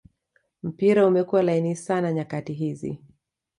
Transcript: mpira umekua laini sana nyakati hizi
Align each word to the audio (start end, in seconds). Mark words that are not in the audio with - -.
mpira 0.63 1.07
umekua 1.07 1.41
laini 1.43 1.75
sana 1.75 2.11
nyakati 2.13 2.53
hizi 2.53 2.99